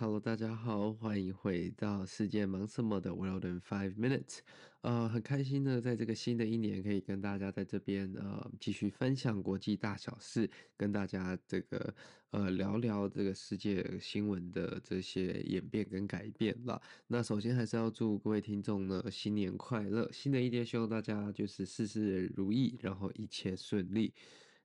[0.00, 4.38] Hello，大家好，欢迎回到世界忙什么的 World in Five Minutes。
[4.80, 11.94] 呃，很开心呢，在这个新的一年，可以跟大家在这边呃继续分享国际大小事，跟大家这个
[12.30, 16.80] 呃聊聊这个世界新闻的这些演变跟改变啦。
[17.08, 24.14] 那首先还是要祝各位听众呢新年快乐，新的一年希望大家就是事事如意，然后一切顺利。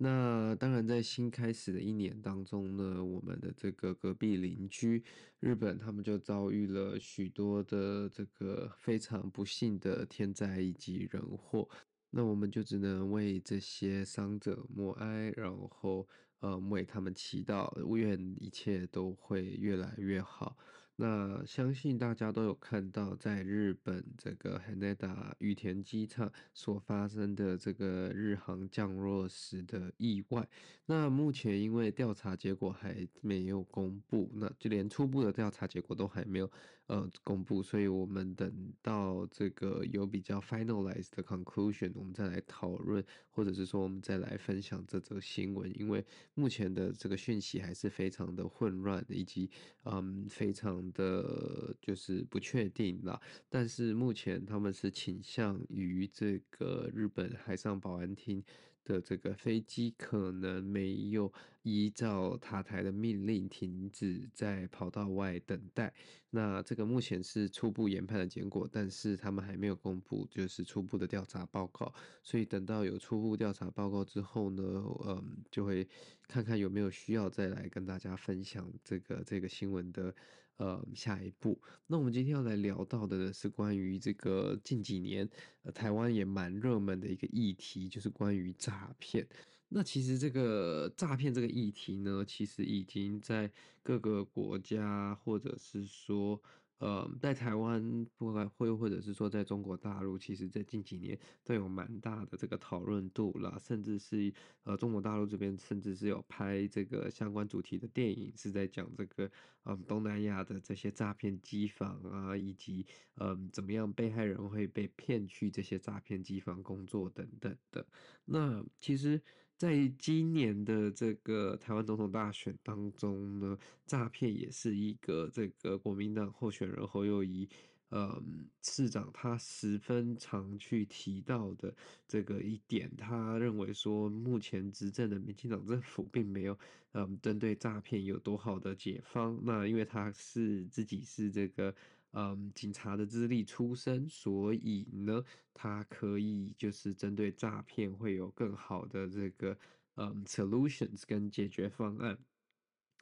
[0.00, 5.02] 那当然，在新开始的一年当中呢，我们的这个隔壁邻居
[5.40, 11.68] 日本，他们就遭遇了许多的这个非常不幸的天灾以及人祸。
[12.10, 16.06] 那我们就只能为这些伤者默哀，然后
[16.38, 20.56] 呃为他们祈祷，愿一切都会越来越好。
[21.00, 30.48] 那相信大家都有看到，在日本这个羽田羽田机场所发生的这个日航降落时的意外。
[30.86, 36.50] 那目前因为调查结果还没有公布，那就连初步的调查结果都还没有
[36.88, 45.72] 呃公布，所以我们等到这个有比较 finalized 的 conclusion，我们再来讨论，或者是说我们再来分享这则新闻。
[45.78, 49.48] 因为目前的这个讯息还是非常的混乱，以及
[49.84, 50.88] 嗯非常。
[50.94, 58.42] 的就是不确定啦，但是目前他们是倾向于这个日本海上保安厅
[58.88, 61.30] 的这个飞机可能没有
[61.62, 65.92] 依照塔台的命令停止在跑道外等待。
[66.30, 71.92] 那这个目前是初步研判的结果，但是他们还没有公布就是初步的调查报告。
[72.22, 74.62] 所以等到有初步调查报告之后呢，
[75.06, 75.86] 嗯，就会
[76.26, 80.14] 看看有没有需要再来跟大家分享这个这个新闻的。
[80.58, 85.28] 呃，下一步，那我们今天要来聊到的呢，是关于这个近几年，
[85.62, 89.26] 呃，台湾也蛮热门的一个议题，就是关于诈骗。
[89.68, 93.50] 那其实这个诈骗这个议题呢，其实已经在
[93.82, 96.40] 各个国家，或者是说。
[96.78, 109.30] 呃，在台湾，不管会或者是说在中国大陆，其实，在近几年都有蛮大的这个讨论度啦，甚至是呃，中国大陆这边甚至是有拍这个相关主题的电影，是在讲这个
[109.64, 117.86] 嗯东南亚的这些诈骗机房啊，以及嗯怎么样被害人会被骗去这些诈骗机房工作等等的。
[118.24, 119.20] 那其实。
[119.58, 127.48] 在今年的这个台湾总统大选当中呢，诈骗也是一个这个国民党候选人侯友宜，
[127.90, 131.74] 嗯，市长他十分常去提到的
[132.06, 132.88] 这个一点。
[132.96, 136.56] 他认为说，目前执政的民进党政府并没有
[136.92, 139.40] 嗯针对诈骗有多好的解方。
[139.42, 141.74] 那因为他是自己是这个。
[142.20, 145.22] 嗯，警察的资历出身，所以呢，
[145.54, 149.56] 他可以就是针对诈骗会有更好的这个
[149.94, 152.18] 嗯 solutions 跟解决方案。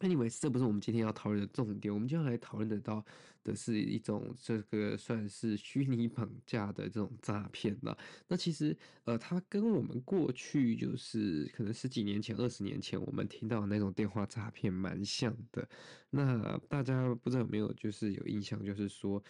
[0.00, 1.92] anyway，这不是我们今天要讨论的重点。
[1.92, 3.04] 我们今天来讨论得到
[3.42, 7.96] 的是一种这个算是虚拟绑架的这种诈骗了。
[8.28, 15.68] 那其实呃，它跟我们过去就是可能十几年前、二十年前我们听到的那种电话诈骗蛮像的。
[16.10, 19.22] 那大家不知道有没有就是有印象，就是说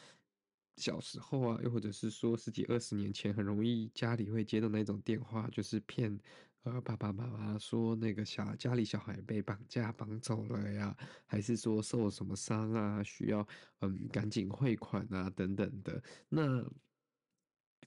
[0.77, 6.19] 小时候啊，又或者是说十几二十年前，很容易家里会接到那种电话，就是骗。
[6.67, 13.47] 呃，爸爸妈妈说那个小家里小孩被绑架绑走了呀，还是说受什么伤啊，需要
[13.81, 16.65] 嗯赶紧汇款啊等等的那。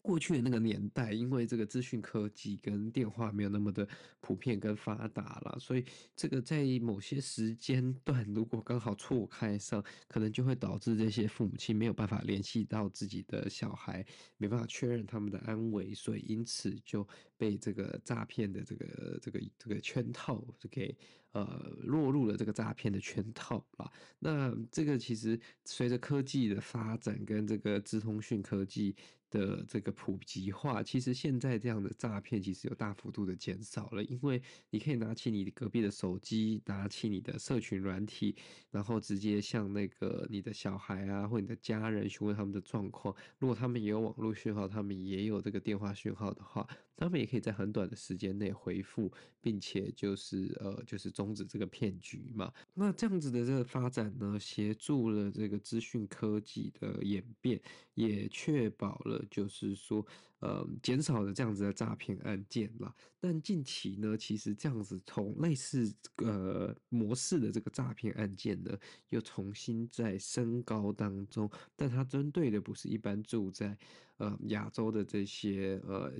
[0.02, 3.88] 过去的那个年代，因为这个资讯科技跟电话没有那么的
[4.22, 14.06] 普遍跟发达了，所以这个在某些时间段，如果刚好错开上，可能就会导致这些父母亲没有办法联系到自己的小孩，
[14.38, 17.08] 没办法确认他们的安危，所以因此就
[17.38, 20.98] 被这个诈骗的这个这个这个圈套就给。
[21.32, 21.46] 呃，
[21.84, 23.92] 落入了这个诈骗的圈套啦。
[24.18, 28.96] 那这个其实随着科技的发展跟这个资通讯科技
[29.30, 38.36] 的这个普及化，其实现在这样的诈骗其实有大幅度的减少了，因为你可以拿起你隔壁的手机，拿起你的社群软体，
[38.72, 43.16] 然后直接向那个你的小孩啊或你的家人询问他们的状况。
[43.38, 46.68] 如果他们也有网络讯号，他们也有这个电话讯号的话，
[46.98, 49.12] 他们也可以在很短的时间内回复，
[49.42, 52.52] 并且就是呃就是终止这个骗局嘛。
[52.74, 57.62] 那这样子的这个发展呢，协助了这个资讯科技的演变，
[57.94, 59.19] 也确保了。
[59.30, 60.06] 就是说，
[60.40, 62.94] 呃，减少了这样子的诈骗案件了。
[63.20, 68.78] 但近期呢，其实这样子从类似呃模式的这个诈骗案件呢，
[69.10, 71.50] 又重新在升高当中。
[71.76, 73.78] 但它针对的不是一般住在
[74.20, 76.14] 呃亚洲的这些呃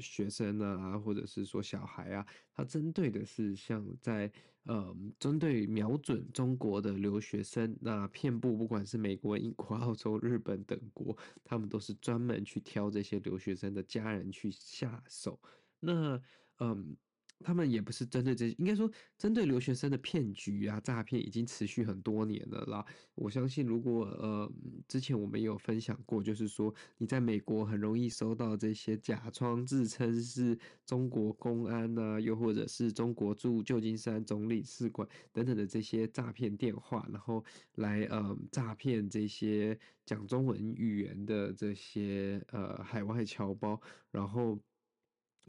[0.00, 4.32] 学生啊，或者是说小孩啊，他针对的是像在。
[4.64, 15.40] 呃，针对瞄准中国的留学生，那遍布不管是美国、英国、澳洲、日本等国，他们都是专门去挑这些留学生的家人去下手。
[15.80, 16.20] 那，
[16.58, 16.94] 嗯。
[17.42, 22.84] 他们也不是针对这，应该说针对留学生的骗局啊、诈骗已经持续很多年了啦。
[23.14, 24.52] 我相信，如果呃
[24.86, 37.44] 之前我们有分享过，就是说你在美国很容易收到这些假装自称是中国公安啊，又或者是中国驻旧金山总领事馆等等的这些诈骗电话，然后
[37.76, 44.58] 来呃诈骗这些讲中文语言的这些呃海外侨胞，然后。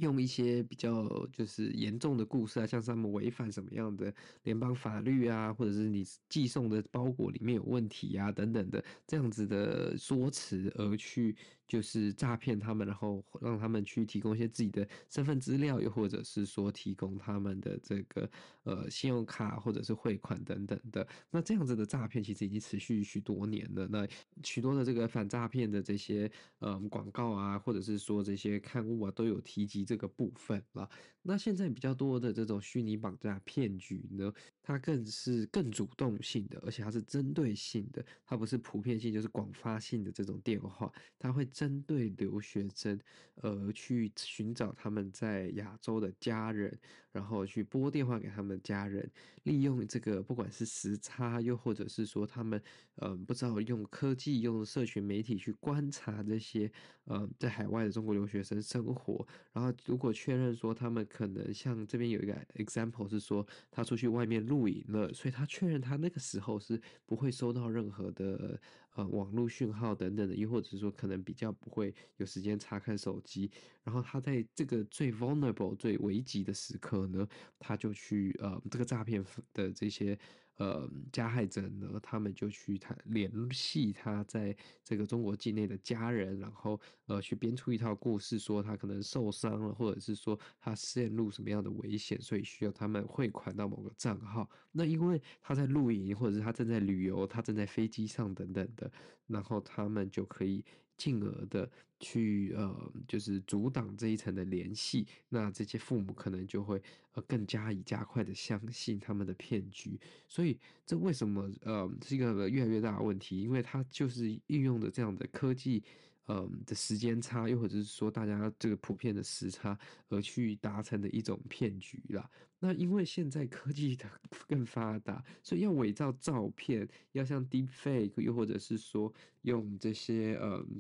[0.01, 4.13] 用一些比较就是严重的故事啊，像是他们违反什么样的
[4.44, 11.36] 联邦法律啊，或者是你寄送的包裹里面有问题啊等等的这样子的说辞而去。
[11.72, 18.30] 就是诈骗他们，然后让他们去提供一些自己的身份资料，又或者是说提供他们的这个
[18.64, 21.08] 呃信用卡或者是汇款等等的。
[21.30, 23.88] 那这样子的诈骗其实已经持续许多年了。
[23.88, 24.06] 那
[24.44, 26.30] 许多的这个反诈骗的这些
[26.60, 30.90] 呃广告啊，或者是说这些刊物啊，都有提及这个部分了。
[31.22, 41.48] 那现在比较多的这种虚拟绑架骗局呢，它更是更主动性的，而且它是针对性的，它不是普遍性，就是广发性的这种电话，它会。
[41.52, 42.98] 针对留学生，
[43.36, 46.80] 呃，去寻找他们在亚洲的家人，
[47.12, 49.10] 然后去拨电话给他们家人，
[49.44, 52.62] 利用这个不管是时差，又或者是说他们，
[52.98, 56.72] 嗯、不知道用科技、用社群媒体去观察这些，
[57.06, 68.60] 呃，在海外的中国留学生生活，然后如果确认说他们可能像这边有一个 example 是说他出去外面露营了，所以他确认他那个时候是不会收到任何的。
[68.96, 73.50] 呃，网络讯号等等的，又或者说可能比较不会有时间查看手机，
[73.84, 77.28] 然后他在这个最 vulnerable、最危急的时刻呢，
[77.58, 79.24] 他就去呃这个诈骗
[79.54, 80.18] 的这些
[80.62, 94.48] 呃加害者呢，他们就去谈联系他在这个中国境内的家人，然后呃去编出一套故事，说他可能受伤了，或者是说他陷入什么样的危险，所以需要他们汇款到某个账号。
[94.72, 98.92] 那因为他在露营，或者是他正在旅游，他正在飞机上等等的。
[99.28, 100.62] 然后他们就可以
[101.01, 101.69] 进而的
[102.00, 105.07] 去呃，就是阻挡这一层的联系。
[105.30, 106.81] 那这些父母可能就会
[107.13, 110.00] 呃更加以加快的相信他们的骗局。
[110.27, 113.42] 所以这为什么呃是一个越来越大的问题？
[113.42, 115.83] 因为它就是运用的这样的科技。
[116.27, 119.77] 嗯的时间差，又或者是说大家这个普遍的时差
[120.07, 122.30] 而去达成的一种骗局啦。
[122.59, 124.06] 那因为现在科技的
[124.48, 129.12] 更发达，所以要伪造照片，要像 Deepfake，又或者是说
[129.42, 130.80] 用这些嗯。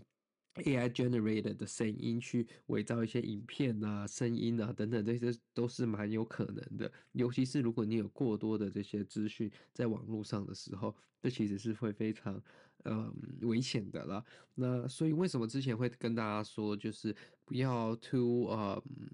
[0.55, 6.91] AI generated 的声音去伪造一些影片啊、声音啊等等，这些都是蛮有可能的。
[7.13, 12.41] 尤其是如果你有过多的这些资讯在网络上的时候，这其实是会非常
[12.83, 14.23] 嗯危险的啦。
[14.55, 19.09] 那所以为什么之前会跟大家说，就是不要 too 嗯。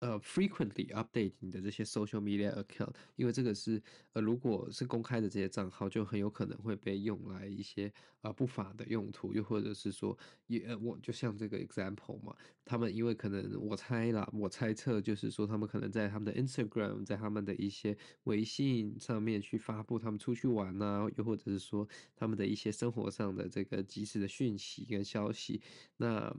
[0.00, 3.82] 呃，frequently update 你的这些 social media account，因为这个是
[4.14, 7.92] 呃，如果是公开的这些账号，就很有可能会被用来一些、
[8.22, 10.16] 呃、不法的用途，又或者是说，
[10.46, 25.60] 也呃，我就像这个 example 嘛，他们因为可能我猜啦，我猜测就是说，他们可能在他们的 Instagram，在他们的一些微信上面去发布他们出去玩呐、又或者是说他们的一些生活上的这个及时的讯息跟消息，
[25.98, 26.34] 那。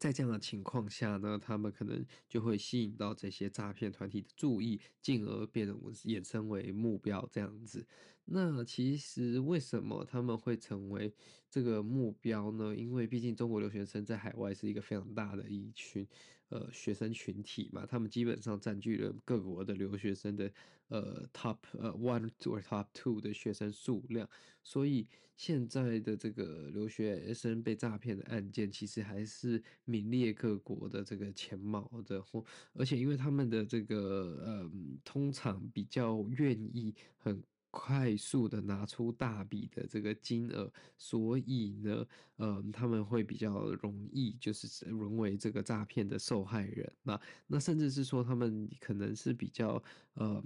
[0.00, 7.86] 在这样的情况下呢，他们可能就会吸引到这些诈骗团体的注意，进而变成衍生为目标这样子。
[8.24, 11.12] 那其实为什么他们会成为
[11.50, 12.74] 这个目标呢？
[12.74, 16.08] 因为毕竟中国留学生在海外是一个非常大的一群，
[16.50, 20.52] 呃学生群体嘛，他们基本上占据了各国的留学生的
[20.88, 24.28] 呃 top 呃 one or top two 的学生数量，
[24.62, 32.22] 所以现在的这个留学生被诈骗的案件，其实还是名列各国的这个前茅的，
[32.74, 34.70] 而且因为他们的这个呃
[35.02, 37.42] 通常比较愿意很。
[37.70, 46.92] 快速的拿出大笔的这个金额，所以呢，呃，他们会比较容易就是沦为这个诈骗的受害人。
[47.02, 49.82] 那那甚至是说，他们可能是比较
[50.14, 50.42] 呃。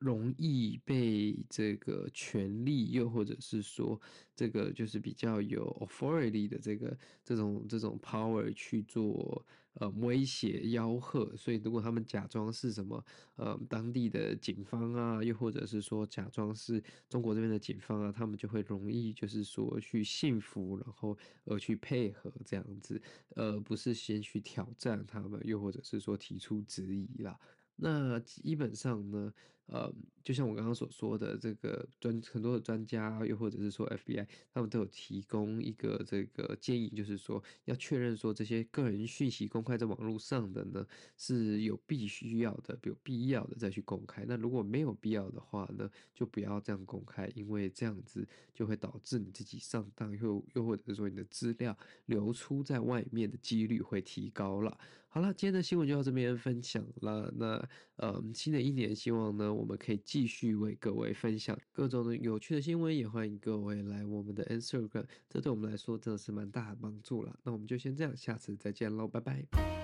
[0.00, 4.00] 容易被这个权力，又或者是说
[4.34, 13.04] 这个就是比较有 authority 的这个这种这种 power 去做呃威胁吆喝，所以如果他们假装是什么
[13.36, 23.00] 呃当地的警方啊，又或者是说假装是中国这边的警方啊，他们就会容易就是说去信服，然后而去配合这样子，
[23.36, 27.38] 而不是先去挑战他们，又或者是说提出质疑啦。
[27.82, 29.32] 那基本上呢，
[29.72, 29.92] 呃，
[30.24, 40.84] 就像我刚刚所说的，这个专很多的专家，又或者是说 FBI，他们都有提供一个这个建议，就是说要确认说这些个人讯息公开在网络上的呢
[41.16, 44.24] 是有必须要的，有必要的再去公开。
[44.26, 54.76] 那如果没有必要的话呢，就不要这样公开，因为这样子就会导致你自己上当，又又或者是说你的资料流出在外面的几率会提高了。
[55.12, 57.34] 好了，今天的新闻就到这边分享了。
[57.36, 67.38] 那呃，新的一年，希望呢，我们可以继续为各位分享各种的有趣的新闻，也欢迎各位来我们的 Instagram，这对我们来说真的是蛮大的帮助了。
[67.44, 69.79] 那我们就先这样，下次再见喽，拜拜。